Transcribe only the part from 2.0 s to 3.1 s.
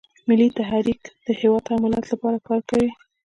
لپاره کار کوي